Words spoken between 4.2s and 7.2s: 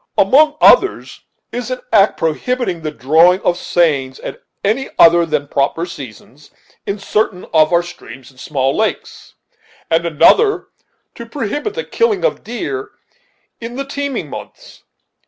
at any other than proper seasons, in